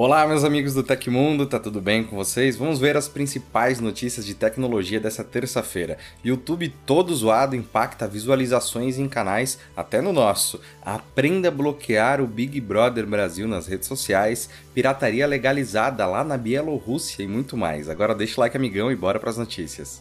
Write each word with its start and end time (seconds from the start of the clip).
Olá, 0.00 0.24
meus 0.28 0.44
amigos 0.44 0.74
do 0.74 0.84
Tecmundo, 0.84 1.44
tá 1.44 1.58
tudo 1.58 1.80
bem 1.80 2.04
com 2.04 2.14
vocês? 2.14 2.56
Vamos 2.56 2.78
ver 2.78 2.96
as 2.96 3.08
principais 3.08 3.80
notícias 3.80 4.24
de 4.24 4.32
tecnologia 4.32 5.00
dessa 5.00 5.24
terça-feira. 5.24 5.98
YouTube 6.24 6.72
todo 6.86 7.12
zoado 7.12 7.56
impacta 7.56 8.06
visualizações 8.06 8.96
em 8.96 9.08
canais, 9.08 9.58
até 9.76 10.00
no 10.00 10.12
nosso. 10.12 10.60
Aprenda 10.82 11.48
a 11.48 11.50
bloquear 11.50 12.20
o 12.20 12.28
Big 12.28 12.60
Brother 12.60 13.08
Brasil 13.08 13.48
nas 13.48 13.66
redes 13.66 13.88
sociais, 13.88 14.48
pirataria 14.72 15.26
legalizada 15.26 16.06
lá 16.06 16.22
na 16.22 16.36
Bielorrússia 16.36 17.24
e 17.24 17.26
muito 17.26 17.56
mais. 17.56 17.88
Agora 17.88 18.14
deixa 18.14 18.36
o 18.36 18.40
like, 18.40 18.56
amigão, 18.56 18.92
e 18.92 18.94
bora 18.94 19.18
para 19.18 19.30
as 19.30 19.36
notícias. 19.36 20.00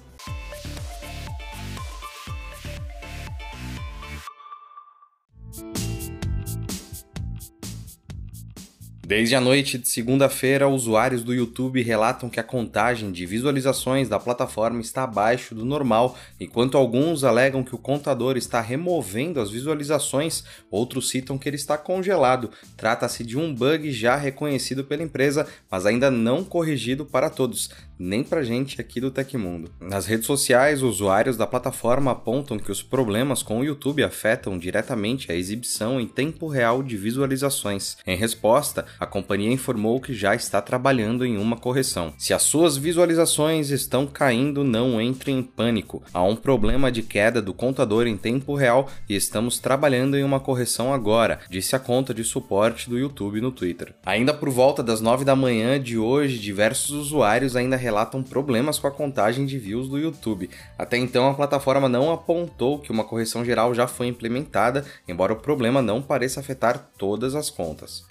Desde 9.08 9.36
a 9.36 9.40
noite 9.40 9.78
de 9.78 9.88
segunda-feira, 9.88 10.68
usuários 10.68 11.24
do 11.24 11.34
YouTube 11.34 11.82
relatam 11.82 12.30
que 12.30 12.42
a 12.42 12.44
contagem 12.44 13.10
de 13.10 13.26
visualizações 13.26 14.10
da 14.10 14.20
plataforma 14.20 14.82
está 14.82 15.04
abaixo 15.04 15.56
do 15.56 15.64
normal, 15.64 16.18
enquanto 16.38 16.78
alguns 16.78 17.24
alegam 17.24 17.64
que 17.64 17.74
o 17.74 17.78
contador 17.78 18.36
está 18.36 18.60
removendo 18.60 19.40
as 19.40 19.50
visualizações, 19.50 20.44
outros 20.70 21.10
citam 21.10 21.38
que 21.38 21.48
ele 21.48 21.56
está 21.56 21.78
congelado. 21.78 22.52
Trata-se 22.76 23.24
de 23.24 23.38
um 23.38 23.56
bug 23.56 23.94
já 23.94 24.18
reconhecido 24.18 24.84
pela 24.84 25.04
empresa, 25.04 25.48
mas 25.72 25.86
ainda 25.86 26.12
não 26.12 26.44
corrigido 26.44 27.06
para 27.06 27.30
todos, 27.30 27.70
nem 28.00 28.24
para 28.24 28.44
gente 28.44 28.80
aqui 28.80 29.00
do 29.00 29.12
Tecmundo. 29.12 29.72
Nas 29.80 30.06
redes 30.06 30.26
sociais, 30.26 30.82
usuários 30.82 31.38
da 31.38 31.48
plataforma 31.48 32.12
apontam 32.12 32.60
que 32.60 32.72
os 32.72 32.82
problemas 32.84 33.42
com 33.42 33.60
o 33.60 33.64
YouTube 33.64 34.04
afetam 34.04 34.58
diretamente 34.58 35.32
a 35.32 35.36
exibição 35.36 36.00
em 36.00 36.08
tempo 36.08 36.48
real 36.48 36.84
de 36.84 36.98
visualizações. 36.98 37.98
Em 38.06 38.16
resposta, 38.16 38.86
a 39.00 39.06
companhia 39.06 39.52
informou 39.52 40.00
que 40.00 40.14
já 40.14 40.36
está 40.36 40.62
trabalhando 40.62 41.26
em 41.26 41.38
uma 41.38 41.58
correção. 41.58 42.14
Se 42.18 42.34
as 42.34 42.44
suas 42.44 42.78
visualizações 42.78 43.70
estão 43.70 44.06
caindo, 44.06 44.64
não 44.64 45.00
entre 45.02 45.32
em 45.32 45.42
pânico. 45.42 46.04
Há 46.14 46.24
um 46.24 46.36
problema 46.36 46.92
de 46.92 47.02
queda 47.02 47.42
do 47.42 47.54
contador 47.54 48.08
em 48.08 48.18
tempo 48.18 48.56
real 48.56 48.90
e 49.08 49.16
estamos 49.16 49.60
trabalhando 49.60 50.18
em 50.18 50.24
uma 50.24 50.40
correção 50.40 50.94
agora, 50.94 51.40
disse 51.50 51.76
a 51.76 51.80
conta 51.80 52.14
de 52.14 52.24
suporte 52.24 52.90
do 52.90 52.98
YouTube 52.98 53.42
no 53.42 53.52
Twitter. 53.52 53.94
Ainda 54.06 54.34
por 54.34 54.50
volta 54.50 54.84
das 54.84 55.02
9 55.02 55.24
da 55.24 55.36
manhã 55.36 55.80
de 55.80 55.98
hoje, 55.98 56.38
diversos 56.38 56.92
usuários 56.92 57.56
ainda 57.56 57.76
relatam 57.88 58.22
problemas 58.22 58.78
com 58.78 58.88
a 58.88 58.92
contagem 58.92 59.46
de 59.46 59.58
views 59.58 59.88
do 59.88 59.98
YouTube. 59.98 60.50
Até 60.78 60.98
então, 60.98 61.30
a 61.30 61.34
plataforma 61.34 61.88
não 61.88 62.12
apontou 62.12 62.80
que 62.80 62.92
uma 62.92 63.06
correção 63.06 63.46
geral 63.46 63.74
já 63.74 63.88
foi 63.88 64.08
implementada, 64.08 64.84
embora 65.08 65.32
o 65.32 65.38
problema 65.38 65.82
não 65.82 66.02
pareça 66.02 66.42
afetar 66.42 66.90
todas 66.98 67.34
as 67.34 67.50
contas. 67.50 68.06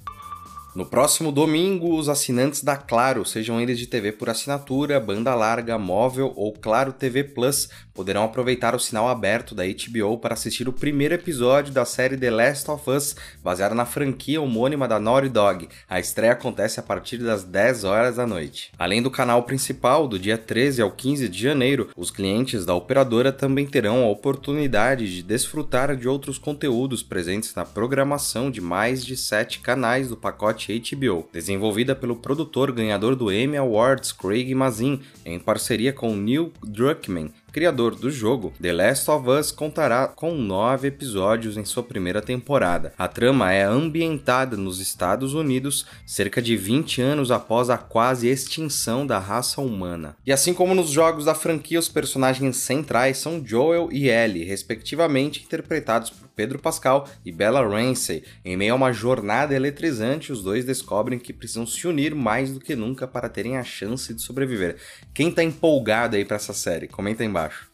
No 0.75 0.85
próximo 0.85 1.31
domingo, 1.31 1.95
os 1.97 2.09
assinantes 2.09 2.63
da 2.63 2.77
Claro, 2.77 3.25
sejam 3.25 3.61
eles 3.61 3.79
de 3.79 3.87
TV 3.87 4.13
por 4.13 4.29
assinatura, 4.31 5.01
banda 5.01 5.35
larga, 5.35 5.79
móvel 5.79 6.33
ou 6.37 6.53
Claro 6.53 6.93
TV 6.93 7.25
Plus, 7.25 7.69
poderão 7.97 8.25
aproveitar 8.25 8.75
o 8.75 8.79
sinal 8.79 9.09
aberto 9.09 9.55
da 9.55 9.65
HBO 9.65 10.19
para 10.19 10.35
assistir 10.35 10.69
o 10.69 10.73
primeiro 10.73 11.15
episódio 11.15 11.73
da 11.73 11.87
série 11.87 12.19
The 12.19 12.31
Last 12.31 12.71
of 12.71 12.91
Us, 12.91 13.17
baseada 13.43 13.75
na 13.75 13.87
franquia 13.87 14.41
homônima 14.41 14.87
da 14.87 15.01
Naughty 15.01 15.31
Dog. 15.31 15.69
A 15.89 15.99
estreia 15.99 16.35
acontece 16.35 16.79
a 16.79 16.83
partir 16.83 17.17
das 17.17 17.43
10 17.43 17.85
horas 17.85 18.17
da 18.17 18.27
noite. 18.27 18.71
Além 18.79 19.03
do 19.03 19.11
canal 19.11 19.45
principal, 19.45 20.07
do 20.07 20.19
dia 20.19 20.37
13 20.37 20.83
ao 20.83 20.91
15 20.91 21.27
de 21.29 21.43
janeiro, 21.43 21.89
os 21.97 22.11
clientes 22.11 22.67
da 22.67 22.75
operadora 22.75 23.33
também 23.33 23.67
terão 23.67 24.05
a 24.05 24.11
oportunidade 24.11 25.17
de 25.17 25.23
desfrutar 25.23 25.97
de 25.97 26.07
outros 26.07 26.37
conteúdos 26.37 27.03
presentes 27.03 27.55
na 27.55 27.65
programação 27.65 28.51
de 28.51 28.61
mais 28.61 29.05
de 29.05 29.17
7 29.17 29.61
canais 29.61 30.11
do 30.11 30.17
pacote 30.19 30.79
HBO, 30.79 31.27
desenvolvida 31.33 31.97
pelo 31.97 32.17
produtor 32.17 32.71
ganhador 32.73 33.17
do 33.17 33.33
Emmy 33.33 33.57
Awards 33.57 34.13
Craig 34.13 34.55
Mazin, 34.55 35.01
em 35.25 35.39
parceria 35.39 35.95
com 35.95 36.15
Neil 36.15 36.53
Druckmann 36.63 37.33
criador 37.57 37.95
do 37.95 38.11
jogo, 38.11 38.53
The 38.61 38.71
Last 38.71 39.11
of 39.11 39.31
Us 39.31 39.51
contará 39.51 40.07
com 40.09 40.35
nove 40.35 40.89
episódios 40.89 41.57
em 41.57 41.65
sua 41.65 41.83
primeira 41.83 42.21
temporada. 42.21 42.93
A 42.99 43.09
trama 43.09 43.51
é 43.51 43.63
ambientada 43.63 44.59
nos 44.59 44.79
Estados 44.79 45.33
Unidos, 45.33 45.87
cerca 46.05 46.43
de 46.43 46.55
20 46.55 47.01
anos 47.01 47.31
após 47.31 47.71
a 47.71 47.79
quase 47.79 48.29
extinção 48.29 49.07
da 49.07 49.19
raça 49.19 49.63
humana. 49.63 50.19
E 50.27 50.31
assim 50.31 50.53
como 50.53 50.75
nos 50.75 50.91
jogos 50.91 51.25
da 51.25 51.35
franquia, 51.35 51.79
os 51.79 51.89
personagens 51.89 52.59
centrais 52.59 53.17
são 53.17 53.43
Joel 53.43 53.89
e 53.91 54.11
Ellie, 54.11 54.45
respectivamente 54.45 55.43
interpretados 55.43 56.11
por 56.11 56.29
Pedro 56.37 56.59
Pascal 56.59 57.09
e 57.25 57.33
Bella 57.33 57.67
Ramsey. 57.67 58.23
Em 58.45 58.55
meio 58.55 58.75
a 58.75 58.77
uma 58.77 58.93
jornada 58.93 59.55
eletrizante, 59.55 60.31
os 60.31 60.43
dois 60.43 60.67
descobrem 60.67 61.19
que 61.19 61.33
precisam 61.33 61.67
se 61.67 61.89
unir 61.89 62.15
mais 62.15 62.53
do 62.53 62.61
que 62.61 62.77
nunca 62.77 63.09
para 63.09 63.31
terem 63.31 63.57
a 63.57 63.65
chance 63.65 64.13
de 64.13 64.21
sobreviver. 64.21 64.77
Quem 65.15 65.33
tá 65.33 65.43
empolgado 65.43 66.17
aí 66.17 66.25
para 66.27 66.37
essa 66.37 66.53
série? 66.53 66.87
Comenta 66.87 67.23
aí 67.23 67.27
embaixo 67.27 67.46
embaixo. 67.47 67.71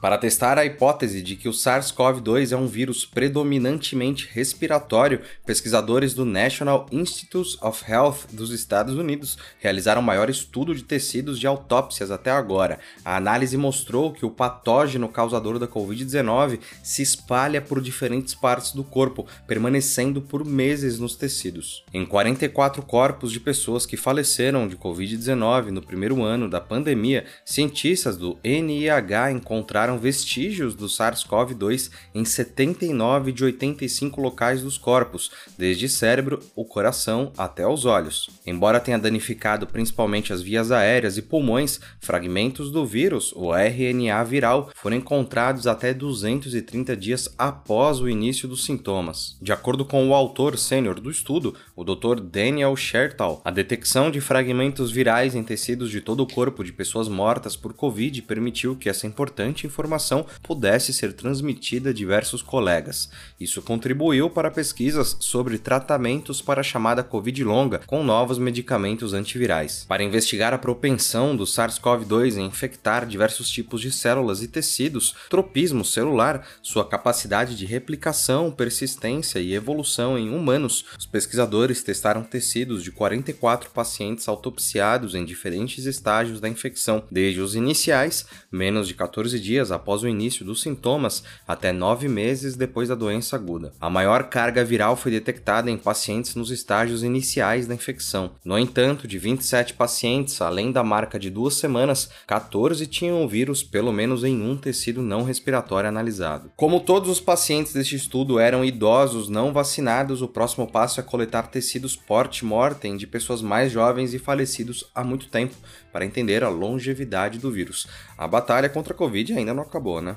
Para 0.00 0.16
testar 0.16 0.56
a 0.56 0.64
hipótese 0.64 1.20
de 1.20 1.36
que 1.36 1.46
o 1.46 1.52
SARS-CoV-2 1.52 2.52
é 2.52 2.56
um 2.56 2.66
vírus 2.66 3.04
predominantemente 3.04 4.30
respiratório, 4.32 5.20
pesquisadores 5.44 6.14
do 6.14 6.24
National 6.24 6.86
Institutes 6.90 7.60
of 7.60 7.84
Health 7.86 8.20
dos 8.32 8.50
Estados 8.50 8.94
Unidos 8.94 9.36
realizaram 9.58 10.00
o 10.00 10.04
maior 10.04 10.30
estudo 10.30 10.74
de 10.74 10.84
tecidos 10.84 11.38
de 11.38 11.46
autópsias 11.46 12.10
até 12.10 12.30
agora. 12.30 12.78
A 13.04 13.16
análise 13.16 13.58
mostrou 13.58 14.10
que 14.10 14.24
o 14.24 14.30
patógeno 14.30 15.06
causador 15.06 15.58
da 15.58 15.68
Covid-19 15.68 16.60
se 16.82 17.02
espalha 17.02 17.60
por 17.60 17.82
diferentes 17.82 18.34
partes 18.34 18.72
do 18.72 18.82
corpo, 18.82 19.26
permanecendo 19.46 20.22
por 20.22 20.46
meses 20.46 20.98
nos 20.98 21.14
tecidos. 21.14 21.84
Em 21.92 22.06
44 22.06 22.82
corpos 22.84 23.30
de 23.30 23.38
pessoas 23.38 23.84
que 23.84 23.98
faleceram 23.98 24.66
de 24.66 24.78
Covid-19 24.78 25.66
no 25.66 25.82
primeiro 25.82 26.22
ano 26.22 26.48
da 26.48 26.60
pandemia, 26.60 27.26
cientistas 27.44 28.16
do 28.16 28.38
NIH 28.42 29.32
encontraram 29.32 29.89
encontraram 29.90 29.98
vestígios 29.98 30.74
do 30.74 30.86
SARS-CoV-2 30.86 31.90
em 32.14 32.24
79 32.24 33.32
de 33.32 33.44
85 33.44 34.20
locais 34.20 34.62
dos 34.62 34.78
corpos, 34.78 35.30
desde 35.58 35.88
cérebro, 35.88 36.40
o 36.54 36.64
coração 36.64 37.32
até 37.36 37.66
os 37.66 37.84
olhos. 37.84 38.30
Embora 38.46 38.80
tenha 38.80 38.98
danificado 38.98 39.66
principalmente 39.66 40.32
as 40.32 40.42
vias 40.42 40.70
aéreas 40.70 41.16
e 41.16 41.22
pulmões, 41.22 41.80
fragmentos 42.00 42.70
do 42.70 42.86
vírus, 42.86 43.32
o 43.34 43.52
RNA 43.52 44.22
viral, 44.24 44.70
foram 44.74 44.96
encontrados 44.96 45.66
até 45.66 45.92
230 45.92 46.96
dias 46.96 47.28
após 47.36 48.00
o 48.00 48.08
início 48.08 48.48
dos 48.48 48.64
sintomas. 48.64 49.36
De 49.40 49.52
acordo 49.52 49.84
com 49.84 50.08
o 50.08 50.14
autor 50.14 50.58
sênior 50.58 51.00
do 51.00 51.10
estudo, 51.10 51.54
o 51.74 51.84
Dr. 51.84 52.20
Daniel 52.20 52.76
Shertal, 52.76 53.40
a 53.44 53.50
detecção 53.50 54.10
de 54.10 54.20
fragmentos 54.20 54.90
virais 54.90 55.34
em 55.34 55.42
tecidos 55.42 55.90
de 55.90 56.00
todo 56.00 56.22
o 56.22 56.26
corpo 56.26 56.62
de 56.62 56.72
pessoas 56.72 57.08
mortas 57.08 57.56
por 57.56 57.72
Covid 57.72 58.22
permitiu 58.22 58.76
que 58.76 58.88
essa 58.88 59.06
importante 59.06 59.66
informação 59.66 59.79
informação 59.80 60.26
pudesse 60.42 60.92
ser 60.92 61.14
transmitida 61.14 61.90
a 61.90 61.92
diversos 61.92 62.42
colegas. 62.42 63.10
Isso 63.40 63.62
contribuiu 63.62 64.28
para 64.28 64.50
pesquisas 64.50 65.16
sobre 65.20 65.58
tratamentos 65.58 66.42
para 66.42 66.60
a 66.60 66.64
chamada 66.64 67.02
Covid 67.02 67.42
longa 67.42 67.80
com 67.86 68.04
novos 68.04 68.38
medicamentos 68.38 69.14
antivirais. 69.14 69.86
Para 69.88 70.02
investigar 70.02 70.52
a 70.52 70.58
propensão 70.58 71.34
do 71.34 71.44
SARS-CoV-2 71.44 72.36
em 72.36 72.46
infectar 72.46 73.06
diversos 73.06 73.50
tipos 73.50 73.80
de 73.80 73.90
células 73.90 74.42
e 74.42 74.48
tecidos, 74.48 75.14
tropismo 75.30 75.84
celular, 75.84 76.46
sua 76.62 76.84
capacidade 76.86 77.56
de 77.56 77.64
replicação, 77.64 78.50
persistência 78.50 79.38
e 79.38 79.54
evolução 79.54 80.18
em 80.18 80.34
humanos, 80.34 80.84
os 80.98 81.06
pesquisadores 81.06 81.82
testaram 81.82 82.22
tecidos 82.22 82.82
de 82.84 82.92
44 82.92 83.70
pacientes 83.70 84.28
autopsiados 84.28 85.14
em 85.14 85.24
diferentes 85.24 85.86
estágios 85.86 86.40
da 86.40 86.48
infecção, 86.48 87.02
desde 87.10 87.40
os 87.40 87.54
iniciais, 87.54 88.26
menos 88.52 88.86
de 88.90 88.94
14 88.94 89.38
dias 89.38 89.69
após 89.70 90.02
o 90.02 90.08
início 90.08 90.44
dos 90.44 90.62
sintomas 90.62 91.22
até 91.46 91.72
nove 91.72 92.08
meses 92.08 92.56
depois 92.56 92.88
da 92.88 92.94
doença 92.94 93.36
aguda. 93.36 93.72
A 93.80 93.90
maior 93.90 94.24
carga 94.24 94.64
viral 94.64 94.96
foi 94.96 95.10
detectada 95.10 95.70
em 95.70 95.76
pacientes 95.76 96.34
nos 96.34 96.50
estágios 96.50 97.02
iniciais 97.02 97.66
da 97.66 97.74
infecção. 97.74 98.32
No 98.44 98.58
entanto, 98.58 99.06
de 99.06 99.18
27 99.18 99.74
pacientes, 99.74 100.40
além 100.40 100.72
da 100.72 100.82
marca 100.82 101.18
de 101.18 101.30
duas 101.30 101.54
semanas, 101.54 102.10
14 102.26 102.86
tinham 102.86 103.24
o 103.24 103.28
vírus 103.28 103.62
pelo 103.62 103.92
menos 103.92 104.24
em 104.24 104.42
um 104.42 104.56
tecido 104.56 105.02
não 105.02 105.22
respiratório 105.22 105.88
analisado. 105.88 106.50
Como 106.56 106.80
todos 106.80 107.08
os 107.08 107.20
pacientes 107.20 107.72
deste 107.72 107.96
estudo 107.96 108.38
eram 108.38 108.64
idosos 108.64 109.28
não 109.28 109.52
vacinados, 109.52 110.22
o 110.22 110.28
próximo 110.28 110.66
passo 110.66 111.00
é 111.00 111.02
coletar 111.02 111.48
tecidos 111.48 111.96
post-mortem 111.96 112.96
de 112.96 113.06
pessoas 113.06 113.42
mais 113.42 113.72
jovens 113.72 114.14
e 114.14 114.18
falecidos 114.18 114.90
há 114.94 115.02
muito 115.02 115.28
tempo 115.28 115.54
para 115.92 116.04
entender 116.04 116.44
a 116.44 116.48
longevidade 116.48 117.38
do 117.38 117.50
vírus. 117.50 117.86
A 118.16 118.26
batalha 118.26 118.68
contra 118.68 118.92
a 118.92 118.96
Covid 118.96 119.32
ainda 119.32 119.54
não 119.54 119.59
acabou, 119.62 120.00
né? 120.00 120.16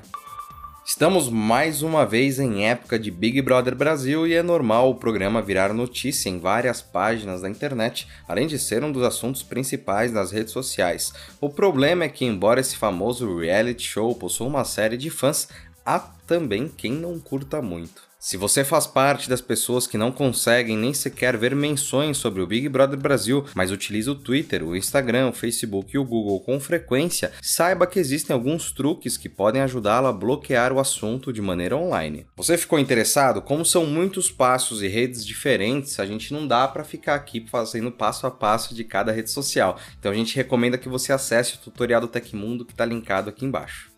Estamos 0.86 1.30
mais 1.30 1.82
uma 1.82 2.04
vez 2.04 2.38
em 2.38 2.66
época 2.66 2.98
de 2.98 3.10
Big 3.10 3.40
Brother 3.40 3.74
Brasil 3.74 4.26
e 4.26 4.34
é 4.34 4.42
normal 4.42 4.90
o 4.90 4.94
programa 4.94 5.40
virar 5.40 5.72
notícia 5.72 6.28
em 6.28 6.38
várias 6.38 6.82
páginas 6.82 7.40
da 7.40 7.48
internet, 7.48 8.06
além 8.28 8.46
de 8.46 8.58
ser 8.58 8.84
um 8.84 8.92
dos 8.92 9.02
assuntos 9.02 9.42
principais 9.42 10.12
nas 10.12 10.30
redes 10.30 10.52
sociais. 10.52 11.10
O 11.40 11.48
problema 11.48 12.04
é 12.04 12.08
que, 12.10 12.26
embora 12.26 12.60
esse 12.60 12.76
famoso 12.76 13.38
reality 13.38 13.82
show 13.82 14.14
possua 14.14 14.46
uma 14.46 14.64
série 14.64 14.98
de 14.98 15.08
fãs, 15.08 15.48
há 15.86 15.98
também 15.98 16.68
quem 16.68 16.92
não 16.92 17.18
curta 17.18 17.62
muito. 17.62 18.02
Se 18.24 18.38
você 18.38 18.64
faz 18.64 18.86
parte 18.86 19.28
das 19.28 19.42
pessoas 19.42 19.86
que 19.86 19.98
não 19.98 20.10
conseguem 20.10 20.78
nem 20.78 20.94
sequer 20.94 21.36
ver 21.36 21.54
menções 21.54 22.16
sobre 22.16 22.40
o 22.40 22.46
Big 22.46 22.70
Brother 22.70 22.98
Brasil, 22.98 23.44
mas 23.54 23.70
utiliza 23.70 24.10
o 24.12 24.14
Twitter, 24.14 24.64
o 24.64 24.74
Instagram, 24.74 25.28
o 25.28 25.32
Facebook 25.34 25.94
e 25.94 25.98
o 25.98 26.04
Google 26.06 26.40
com 26.40 26.58
frequência, 26.58 27.32
saiba 27.42 27.86
que 27.86 27.98
existem 27.98 28.32
alguns 28.32 28.72
truques 28.72 29.18
que 29.18 29.28
podem 29.28 29.60
ajudá-lo 29.60 30.06
a 30.06 30.12
bloquear 30.12 30.72
o 30.72 30.80
assunto 30.80 31.34
de 31.34 31.42
maneira 31.42 31.76
online. 31.76 32.26
Você 32.34 32.56
ficou 32.56 32.78
interessado? 32.78 33.42
Como 33.42 33.62
são 33.62 33.84
muitos 33.84 34.30
passos 34.30 34.82
e 34.82 34.88
redes 34.88 35.22
diferentes, 35.22 36.00
a 36.00 36.06
gente 36.06 36.32
não 36.32 36.48
dá 36.48 36.66
para 36.66 36.82
ficar 36.82 37.16
aqui 37.16 37.46
fazendo 37.50 37.92
passo 37.92 38.26
a 38.26 38.30
passo 38.30 38.74
de 38.74 38.84
cada 38.84 39.12
rede 39.12 39.30
social. 39.30 39.78
Então 40.00 40.10
a 40.10 40.14
gente 40.14 40.34
recomenda 40.34 40.78
que 40.78 40.88
você 40.88 41.12
acesse 41.12 41.56
o 41.56 41.58
tutorial 41.58 42.00
do 42.00 42.08
Tecmundo 42.08 42.64
que 42.64 42.72
está 42.72 42.86
linkado 42.86 43.28
aqui 43.28 43.44
embaixo. 43.44 43.93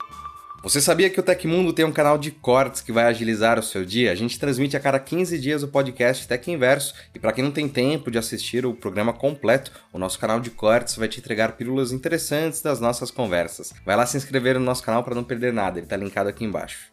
Você 0.62 0.81
sabia 0.81 1.08
que 1.08 1.20
o 1.20 1.23
Tecmundo 1.23 1.73
tem 1.73 1.85
um 1.85 1.93
canal 1.93 2.19
de 2.19 2.31
cortes 2.31 2.81
que 2.81 2.91
vai 2.91 3.05
agilizar 3.05 3.58
o 3.58 3.62
seu 3.62 3.85
dia? 3.85 4.11
A 4.11 4.14
gente 4.14 4.38
transmite 4.38 4.76
a 4.76 4.81
cada 4.81 4.99
15 4.99 5.38
dias 5.38 5.62
o 5.62 5.69
podcast 5.69 6.26
Tec 6.26 6.49
Inverso 6.49 6.93
e 7.14 7.19
para 7.20 7.32
quem 7.32 7.44
não 7.44 7.53
tem 7.53 7.69
tempo 7.69 8.11
de 8.11 8.19
assistir 8.19 8.67
o 8.67 8.75
programa 8.75 9.12
completo, 9.12 9.70
o 9.93 9.99
nosso 9.99 10.19
canal 10.19 10.41
de 10.41 10.50
cortes 10.50 10.97
vai 10.97 11.06
te 11.06 11.20
entregar 11.20 11.53
pílulas 11.53 11.93
interessantes 11.93 12.62
das 12.62 12.81
nossas 12.81 13.11
conversas. 13.11 13.73
Vai 13.85 13.94
lá 13.94 14.05
se 14.06 14.17
inscrever 14.17 14.58
no 14.58 14.64
nosso 14.64 14.82
canal 14.82 15.05
para 15.05 15.14
não 15.14 15.23
perder 15.23 15.53
nada, 15.53 15.79
ele 15.79 15.87
está 15.87 15.97
linkado 15.97 16.29
aqui 16.29 16.44
embaixo. 16.44 16.91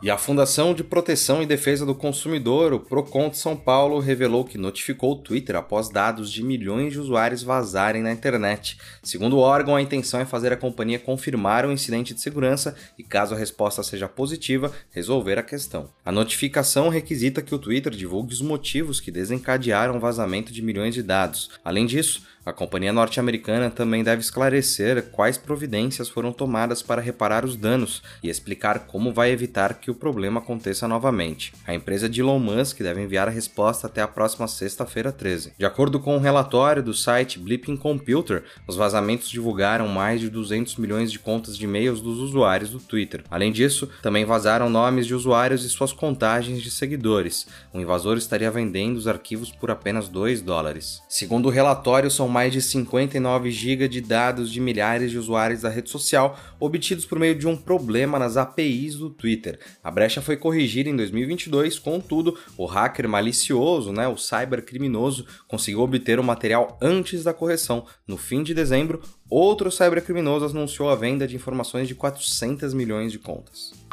E 0.00 0.08
a 0.08 0.16
Fundação 0.16 0.74
de 0.74 0.84
Proteção 0.84 1.42
e 1.42 1.46
Defesa 1.46 1.84
do 1.84 1.92
Consumidor, 1.92 2.72
o 2.72 2.78
Procon 2.78 3.30
de 3.30 3.36
São 3.36 3.56
Paulo, 3.56 3.98
revelou 3.98 4.44
que 4.44 4.56
notificou 4.56 5.10
o 5.10 5.16
Twitter 5.16 5.56
após 5.56 5.88
dados 5.88 6.30
de 6.30 6.40
milhões 6.40 6.92
de 6.92 7.00
usuários 7.00 7.42
vazarem 7.42 8.00
na 8.00 8.12
internet. 8.12 8.78
Segundo 9.02 9.36
o 9.36 9.40
órgão, 9.40 9.74
a 9.74 9.82
intenção 9.82 10.20
é 10.20 10.24
fazer 10.24 10.52
a 10.52 10.56
companhia 10.56 11.00
confirmar 11.00 11.66
o 11.66 11.72
incidente 11.72 12.14
de 12.14 12.20
segurança 12.20 12.76
e, 12.96 13.02
caso 13.02 13.34
a 13.34 13.38
resposta 13.38 13.82
seja 13.82 14.08
positiva, 14.08 14.70
resolver 14.92 15.36
a 15.36 15.42
questão. 15.42 15.90
A 16.04 16.12
notificação 16.12 16.88
requisita 16.88 17.42
que 17.42 17.54
o 17.54 17.58
Twitter 17.58 17.92
divulgue 17.92 18.32
os 18.32 18.40
motivos 18.40 19.00
que 19.00 19.10
desencadearam 19.10 19.96
o 19.96 20.00
vazamento 20.00 20.52
de 20.52 20.62
milhões 20.62 20.94
de 20.94 21.02
dados. 21.02 21.50
Além 21.64 21.86
disso, 21.86 22.22
a 22.48 22.52
companhia 22.52 22.94
norte-americana 22.94 23.68
também 23.68 24.02
deve 24.02 24.22
esclarecer 24.22 25.10
quais 25.12 25.36
providências 25.36 26.08
foram 26.08 26.32
tomadas 26.32 26.80
para 26.82 27.02
reparar 27.02 27.44
os 27.44 27.54
danos 27.56 28.02
e 28.22 28.30
explicar 28.30 28.86
como 28.86 29.12
vai 29.12 29.30
evitar 29.30 29.74
que 29.74 29.90
o 29.90 29.94
problema 29.94 30.40
aconteça 30.40 30.88
novamente. 30.88 31.52
A 31.66 31.74
empresa 31.74 32.08
de 32.08 32.22
Elon 32.22 32.38
Musk 32.38 32.80
deve 32.80 33.02
enviar 33.02 33.28
a 33.28 33.30
resposta 33.30 33.86
até 33.86 34.00
a 34.00 34.08
próxima 34.08 34.48
sexta-feira 34.48 35.12
13. 35.12 35.52
De 35.58 35.66
acordo 35.66 36.00
com 36.00 36.16
um 36.16 36.20
relatório 36.20 36.82
do 36.82 36.94
site 36.94 37.38
Blipping 37.38 37.76
Computer, 37.76 38.42
os 38.66 38.76
vazamentos 38.76 39.28
divulgaram 39.28 39.86
mais 39.86 40.18
de 40.18 40.30
200 40.30 40.76
milhões 40.76 41.12
de 41.12 41.18
contas 41.18 41.54
de 41.54 41.64
e-mails 41.64 42.00
dos 42.00 42.18
usuários 42.18 42.70
do 42.70 42.78
Twitter. 42.78 43.24
Além 43.30 43.52
disso, 43.52 43.90
também 44.00 44.24
vazaram 44.24 44.70
nomes 44.70 45.06
de 45.06 45.14
usuários 45.14 45.66
e 45.66 45.68
suas 45.68 45.92
contagens 45.92 46.62
de 46.62 46.70
seguidores. 46.70 47.46
O 47.74 47.78
invasor 47.80 48.16
estaria 48.16 48.50
vendendo 48.50 48.96
os 48.96 49.06
arquivos 49.06 49.52
por 49.52 49.70
apenas 49.70 50.08
2 50.08 50.40
dólares. 50.40 51.02
Segundo 51.10 51.46
o 51.46 51.50
relatório, 51.50 52.10
são 52.10 52.37
mais 52.38 52.52
de 52.52 52.62
59 52.62 53.50
GB 53.50 53.88
de 53.88 54.00
dados 54.00 54.52
de 54.52 54.60
milhares 54.60 55.10
de 55.10 55.18
usuários 55.18 55.62
da 55.62 55.68
rede 55.68 55.90
social 55.90 56.38
obtidos 56.60 57.04
por 57.04 57.18
meio 57.18 57.34
de 57.34 57.48
um 57.48 57.56
problema 57.56 58.16
nas 58.16 58.36
APIs 58.36 58.94
do 58.94 59.10
Twitter. 59.10 59.58
A 59.82 59.90
brecha 59.90 60.22
foi 60.22 60.36
corrigida 60.36 60.88
em 60.88 60.94
2022, 60.94 61.80
contudo, 61.80 62.38
o 62.56 62.64
hacker 62.64 63.08
malicioso, 63.08 63.92
né, 63.92 64.06
o 64.06 64.16
cybercriminoso, 64.16 65.26
conseguiu 65.48 65.80
obter 65.80 66.20
o 66.20 66.22
material 66.22 66.78
antes 66.80 67.24
da 67.24 67.34
correção. 67.34 67.84
No 68.06 68.16
fim 68.16 68.44
de 68.44 68.54
dezembro, 68.54 69.02
outro 69.28 69.68
cybercriminoso 69.68 70.44
anunciou 70.44 70.90
a 70.90 70.94
venda 70.94 71.26
de 71.26 71.34
informações 71.34 71.88
de 71.88 71.96
400 71.96 72.72
milhões 72.72 73.10
de 73.10 73.18
contas. 73.18 73.87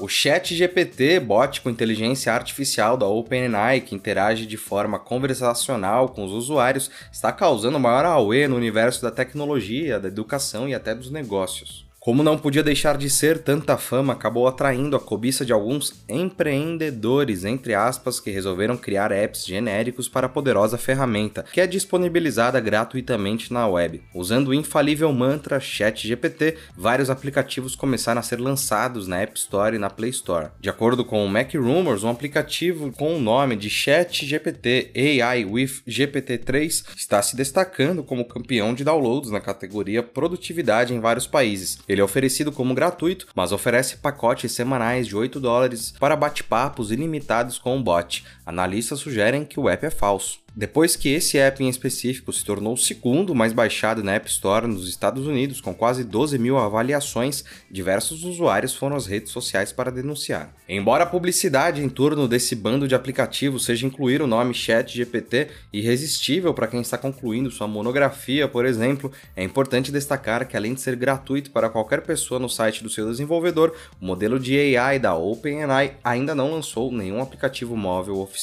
O 0.00 0.08
Chat 0.08 0.54
GPT, 0.54 1.20
bot 1.20 1.60
com 1.60 1.68
inteligência 1.68 2.32
artificial 2.32 2.96
da 2.96 3.04
OpenAI, 3.04 3.82
que 3.82 3.94
interage 3.94 4.46
de 4.46 4.56
forma 4.56 4.98
conversacional 4.98 6.08
com 6.08 6.24
os 6.24 6.32
usuários, 6.32 6.90
está 7.12 7.30
causando 7.30 7.78
maior 7.78 8.06
auê 8.06 8.48
no 8.48 8.56
universo 8.56 9.02
da 9.02 9.10
tecnologia, 9.10 10.00
da 10.00 10.08
educação 10.08 10.66
e 10.66 10.74
até 10.74 10.94
dos 10.94 11.10
negócios. 11.10 11.89
Como 12.00 12.22
não 12.22 12.38
podia 12.38 12.62
deixar 12.62 12.96
de 12.96 13.10
ser, 13.10 13.42
tanta 13.42 13.76
fama 13.76 14.14
acabou 14.14 14.48
atraindo 14.48 14.96
a 14.96 15.00
cobiça 15.00 15.44
de 15.44 15.52
alguns 15.52 16.02
empreendedores, 16.08 17.44
entre 17.44 17.74
aspas, 17.74 18.18
que 18.18 18.30
resolveram 18.30 18.74
criar 18.74 19.12
apps 19.12 19.44
genéricos 19.44 20.08
para 20.08 20.24
a 20.24 20.30
poderosa 20.30 20.78
ferramenta, 20.78 21.44
que 21.52 21.60
é 21.60 21.66
disponibilizada 21.66 22.58
gratuitamente 22.58 23.52
na 23.52 23.68
web. 23.68 24.02
Usando 24.14 24.48
o 24.48 24.54
infalível 24.54 25.12
mantra 25.12 25.60
ChatGPT, 25.60 26.56
vários 26.74 27.10
aplicativos 27.10 27.76
começaram 27.76 28.20
a 28.20 28.22
ser 28.22 28.40
lançados 28.40 29.06
na 29.06 29.18
App 29.18 29.38
Store 29.38 29.76
e 29.76 29.78
na 29.78 29.90
Play 29.90 30.08
Store. 30.08 30.48
De 30.58 30.70
acordo 30.70 31.04
com 31.04 31.22
o 31.22 31.28
Mac 31.28 31.52
Rumors, 31.52 32.02
um 32.02 32.08
aplicativo 32.08 32.90
com 32.92 33.14
o 33.14 33.20
nome 33.20 33.56
de 33.56 33.68
ChatGPT 33.68 34.90
AI 35.20 35.44
with 35.44 35.82
GPT-3 35.86 36.96
está 36.96 37.20
se 37.20 37.36
destacando 37.36 38.02
como 38.02 38.24
campeão 38.24 38.72
de 38.72 38.84
downloads 38.84 39.30
na 39.30 39.38
categoria 39.38 40.02
Produtividade 40.02 40.94
em 40.94 41.00
vários 41.00 41.26
países 41.26 41.78
ele 41.90 42.00
é 42.00 42.04
oferecido 42.04 42.52
como 42.52 42.72
gratuito, 42.72 43.26
mas 43.34 43.50
oferece 43.50 43.96
pacotes 43.96 44.52
semanais 44.52 45.08
de 45.08 45.16
8 45.16 45.40
dólares 45.40 45.92
para 45.98 46.14
bate-papos 46.14 46.92
ilimitados 46.92 47.58
com 47.58 47.76
o 47.76 47.82
bot. 47.82 48.24
Analistas 48.50 48.98
sugerem 48.98 49.44
que 49.44 49.60
o 49.60 49.68
app 49.68 49.86
é 49.86 49.90
falso. 49.90 50.40
Depois 50.54 50.96
que 50.96 51.08
esse 51.08 51.38
app 51.38 51.62
em 51.62 51.68
específico 51.68 52.32
se 52.32 52.44
tornou 52.44 52.74
o 52.74 52.76
segundo 52.76 53.34
mais 53.34 53.52
baixado 53.52 54.02
na 54.02 54.14
App 54.14 54.28
Store 54.28 54.66
nos 54.66 54.88
Estados 54.88 55.26
Unidos, 55.26 55.60
com 55.60 55.72
quase 55.72 56.02
12 56.02 56.38
mil 56.38 56.58
avaliações, 56.58 57.44
diversos 57.70 58.24
usuários 58.24 58.74
foram 58.74 58.96
às 58.96 59.06
redes 59.06 59.30
sociais 59.30 59.72
para 59.72 59.92
denunciar. 59.92 60.52
Embora 60.68 61.04
a 61.04 61.06
publicidade 61.06 61.82
em 61.82 61.88
torno 61.88 62.26
desse 62.26 62.56
bando 62.56 62.88
de 62.88 62.96
aplicativos 62.96 63.64
seja 63.64 63.86
incluir 63.86 64.20
o 64.20 64.26
nome 64.26 64.52
ChatGPT 64.52 65.48
irresistível 65.72 66.52
para 66.52 66.66
quem 66.66 66.80
está 66.80 66.98
concluindo 66.98 67.50
sua 67.50 67.68
monografia, 67.68 68.48
por 68.48 68.66
exemplo, 68.66 69.12
é 69.36 69.44
importante 69.44 69.92
destacar 69.92 70.48
que 70.48 70.56
além 70.56 70.74
de 70.74 70.80
ser 70.80 70.96
gratuito 70.96 71.52
para 71.52 71.70
qualquer 71.70 72.02
pessoa 72.02 72.40
no 72.40 72.48
site 72.48 72.82
do 72.82 72.90
seu 72.90 73.08
desenvolvedor, 73.08 73.72
o 74.00 74.04
modelo 74.04 74.38
de 74.38 74.76
AI 74.76 74.98
da 74.98 75.14
OpenAI 75.14 75.96
ainda 76.02 76.34
não 76.34 76.50
lançou 76.50 76.90
nenhum 76.90 77.22
aplicativo 77.22 77.76
móvel 77.76 78.18
oficial. 78.18 78.39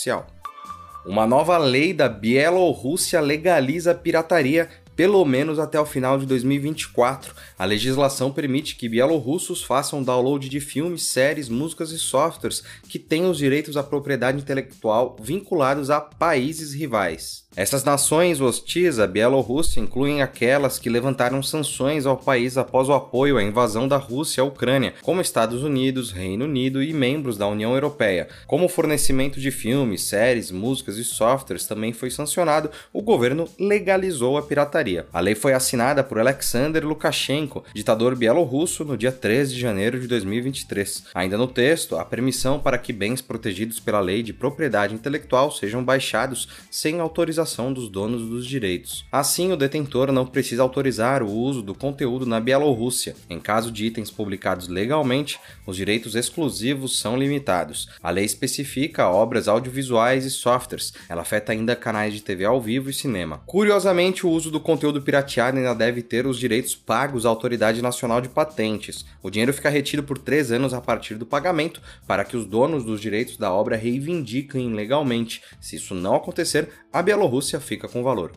Uma 1.06 1.26
nova 1.26 1.58
lei 1.58 1.94
da 1.94 2.10
Bielorrússia 2.10 3.20
legaliza 3.20 3.92
a 3.92 3.96
pirataria 3.96 4.70
pelo 4.98 5.24
menos 5.24 5.60
até 5.60 5.80
o 5.80 5.86
final 5.86 6.18
de 6.18 6.26
2024. 6.26 7.36
A 7.58 7.64
legislação 7.66 8.32
permite 8.32 8.76
que 8.76 8.90
bielorrussos 8.90 9.64
façam 9.64 10.02
download 10.02 10.50
de 10.50 10.60
filmes, 10.60 11.04
séries, 11.04 11.48
músicas 11.48 11.92
e 11.92 12.00
softwares 12.00 12.64
que 12.90 12.98
tenham 12.98 13.30
os 13.30 13.38
direitos 13.38 13.78
à 13.78 13.84
propriedade 13.84 14.40
intelectual 14.40 15.16
vinculados 15.22 15.92
a 15.92 16.02
países 16.02 16.74
rivais. 16.74 17.48
Essas 17.58 17.84
nações 17.84 18.40
hostis 18.40 19.00
à 19.00 19.08
Bielorrússia 19.08 19.80
incluem 19.80 20.22
aquelas 20.22 20.78
que 20.78 20.92
levantaram 20.92 21.42
sanções 21.42 22.06
ao 22.06 22.16
país 22.16 22.56
após 22.56 22.88
o 22.88 22.94
apoio 22.94 23.36
à 23.36 23.44
invasão 23.44 23.88
da 23.88 23.98
Rússia 23.98 24.44
à 24.44 24.46
Ucrânia, 24.46 24.94
como 25.02 25.22
Estados 25.22 25.64
Unidos, 25.64 26.12
Reino 26.12 26.46
Unido 26.46 26.84
e 26.84 26.94
membros 26.94 27.36
da 27.36 27.48
União 27.48 27.74
Europeia. 27.74 28.28
Como 28.46 28.66
o 28.66 28.70
fornecimento 28.70 29.40
de 29.40 29.50
filmes, 29.50 30.04
séries, 30.04 30.52
músicas 30.52 30.98
e 30.98 31.04
softwares 31.04 31.66
também 31.66 31.94
foi 31.94 32.12
sancionado, 32.12 32.70
o 32.94 33.02
governo 33.02 33.50
legalizou 33.60 34.38
a 34.38 34.44
pirataria. 34.44 34.87
A 35.14 35.20
lei 35.20 35.36
foi 35.36 35.54
assinada 35.54 36.04
por 36.04 36.20
Alexander 36.20 36.86
Lukashenko, 36.86 37.64
ditador 37.74 38.16
bielorrusso, 38.16 38.86
no 38.86 38.98
dia 38.98 39.12
13 39.12 39.54
de 39.54 39.60
janeiro 39.60 40.00
de 40.00 40.08
2023. 40.08 41.06
Ainda 41.14 41.38
no 41.38 41.48
texto, 41.48 41.98
a 41.98 42.06
permissão 42.06 42.60
para 42.60 42.78
que 42.78 42.94
bens 42.94 43.22
protegidos 43.22 43.80
pela 43.80 44.00
lei 44.00 44.24
de 44.24 44.34
propriedade 44.34 44.94
intelectual 44.94 45.52
sejam 45.52 45.84
baixados 45.84 46.48
sem 46.72 47.00
autorização 47.00 47.28
autorização 47.28 47.74
dos 47.74 47.90
donos 47.90 48.30
dos 48.30 48.46
direitos. 48.46 49.06
Assim, 49.12 49.52
o 49.52 49.58
detentor 49.58 50.12
não 50.12 50.26
precisa 50.26 50.62
autorizar 50.62 51.22
o 51.22 51.30
uso 51.32 51.62
do 51.62 51.74
conteúdo 51.76 52.26
na 52.26 52.40
Bielorrússia. 52.40 53.16
Em 53.30 53.40
caso 53.40 53.72
de 53.72 53.86
itens 53.86 54.10
publicados 54.10 54.68
legalmente, 54.68 55.40
os 55.66 55.76
direitos 55.76 56.16
exclusivos 56.16 57.00
são 57.00 57.18
limitados. 57.18 57.90
A 58.02 58.10
lei 58.10 58.26
especifica 58.26 59.10
obras 59.10 59.48
audiovisuais 59.48 60.26
e 60.26 60.32
softwares. 60.32 60.94
Ela 61.10 61.22
afeta 61.22 61.52
ainda 61.52 61.76
canais 61.76 62.14
de 62.14 62.22
TV 62.22 62.46
ao 62.46 62.62
vivo 62.62 62.90
e 62.90 62.94
cinema. 62.94 63.42
Curiosamente, 63.46 64.26
o 64.26 64.30
uso 64.30 64.52
do 64.52 64.60
conteúdo 64.60 64.77
pirateado 65.02 65.58
ainda 65.58 65.74
deve 65.74 66.02
ter 66.02 66.28
os 66.28 66.38
direitos 66.38 66.76
pagos 66.76 67.26
à 67.26 67.30
Autoridade 67.30 67.82
Nacional 67.82 68.22
de 68.22 68.30
Patentes. 68.30 69.06
O 69.24 69.30
dinheiro 69.30 69.54
fica 69.54 69.70
retido 69.70 70.04
por 70.04 70.18
três 70.18 70.52
anos 70.52 70.74
a 70.74 70.82
partir 70.82 71.16
do 71.16 71.26
pagamento 71.26 71.82
para 72.06 72.24
que 72.24 72.38
os 72.38 72.46
donos 72.46 72.84
dos 72.84 73.02
direitos 73.02 73.38
da 73.38 73.52
obra 73.52 73.76
reivindiquem 73.76 74.74
legalmente. 74.74 75.42
Se 75.60 75.76
isso 75.76 75.96
não 75.96 76.16
acontecer, 76.16 76.70
a 76.94 77.02
Bielorrússia 77.02 77.38
Rússia 77.38 77.60
fica 77.62 77.88
com 77.88 78.04
valor. 78.04 78.32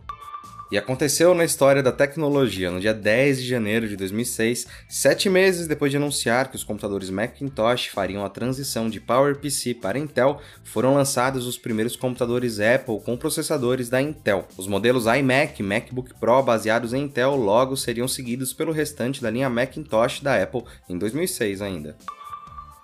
E 0.71 0.79
aconteceu 0.79 1.35
na 1.35 1.45
história 1.45 1.83
da 1.83 1.91
tecnologia. 1.91 2.71
No 2.71 2.79
dia 2.79 2.95
10 2.95 3.43
de 3.43 3.49
janeiro 3.49 3.89
de 3.89 3.97
2006, 3.97 4.69
sete 4.89 5.29
meses 5.29 5.67
depois 5.67 5.91
de 5.91 5.97
anunciar 5.97 6.49
que 6.49 6.55
os 6.55 6.63
computadores 6.63 7.11
Macintosh 7.11 7.87
fariam 7.87 8.25
a 8.25 8.29
transição 8.29 8.89
de 8.89 9.01
PowerPC 9.01 9.75
para 9.75 9.99
Intel, 9.99 10.41
foram 10.63 10.95
lançados 10.95 11.45
os 11.45 11.59
primeiros 11.59 11.97
computadores 11.97 12.61
Apple 12.61 13.01
com 13.01 13.17
processadores 13.17 13.89
da 13.89 14.01
Intel. 14.01 14.47
Os 14.57 14.69
modelos 14.69 15.07
iMac 15.07 15.61
e 15.61 15.65
MacBook 15.65 16.15
Pro 16.21 16.41
baseados 16.41 16.95
em 16.95 17.03
Intel 17.03 17.35
logo 17.35 17.77
seriam 17.77 18.07
seguidos 18.07 18.53
pelo 18.53 18.71
restante 18.71 19.21
da 19.21 19.29
linha 19.29 19.51
Macintosh 19.51 20.21
da 20.21 20.41
Apple 20.41 20.63
em 20.89 20.97
2006 20.97 21.63
ainda. 21.63 21.97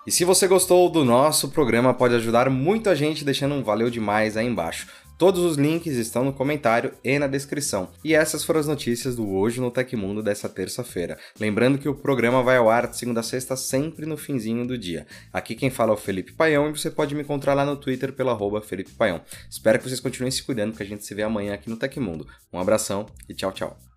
E 0.05 0.11
se 0.11 0.25
você 0.25 0.45
gostou 0.47 0.89
do 0.89 1.05
nosso 1.05 1.49
programa, 1.49 1.93
pode 1.93 2.15
ajudar 2.15 2.49
muito 2.49 2.89
a 2.89 2.95
gente 2.95 3.23
deixando 3.23 3.55
um 3.55 3.63
valeu 3.63 3.89
demais 3.89 4.35
aí 4.35 4.45
embaixo. 4.45 4.87
Todos 5.17 5.41
os 5.41 5.57
links 5.57 5.95
estão 5.95 6.23
no 6.23 6.31
comentário 6.31 6.93
e 7.03 7.17
na 7.17 7.25
descrição. 7.25 7.89
E 8.03 8.13
essas 8.13 8.43
foram 8.43 8.59
as 8.59 8.67
notícias 8.67 9.15
do 9.15 9.27
Hoje 9.27 9.59
no 9.59 9.71
Tecmundo 9.71 10.21
dessa 10.21 10.47
terça-feira. 10.47 11.17
Lembrando 11.39 11.79
que 11.79 11.89
o 11.89 11.95
programa 11.95 12.43
vai 12.43 12.57
ao 12.57 12.69
ar 12.69 12.87
de 12.87 12.97
segunda 12.97 13.21
a 13.21 13.23
sexta, 13.23 13.55
sempre 13.55 14.05
no 14.05 14.15
finzinho 14.15 14.67
do 14.67 14.77
dia. 14.77 15.07
Aqui 15.33 15.55
quem 15.55 15.71
fala 15.71 15.91
é 15.91 15.95
o 15.95 15.97
Felipe 15.97 16.33
Paião 16.33 16.69
e 16.69 16.77
você 16.77 16.91
pode 16.91 17.15
me 17.15 17.23
encontrar 17.23 17.55
lá 17.55 17.65
no 17.65 17.75
Twitter 17.75 18.13
pelo 18.13 18.29
arroba 18.29 18.61
Felipe 18.61 18.91
Paião. 18.91 19.21
Espero 19.49 19.79
que 19.79 19.89
vocês 19.89 19.99
continuem 19.99 20.29
se 20.29 20.43
cuidando, 20.43 20.77
que 20.77 20.83
a 20.83 20.85
gente 20.85 21.03
se 21.03 21.15
vê 21.15 21.23
amanhã 21.23 21.55
aqui 21.55 21.67
no 21.67 21.77
Tecmundo. 21.77 22.27
Um 22.53 22.59
abração 22.59 23.07
e 23.27 23.33
tchau, 23.33 23.51
tchau. 23.51 23.87